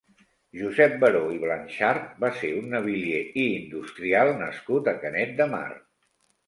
Josep 0.59 0.95
Baró 1.03 1.21
i 1.35 1.37
Blanxart 1.43 2.17
va 2.25 2.31
ser 2.41 2.51
un 2.63 2.73
navilier 2.73 3.23
i 3.43 3.47
industrial 3.61 4.35
nascut 4.43 4.95
a 4.95 5.01
Canet 5.07 5.39
de 5.45 5.51
Mar. 5.57 5.67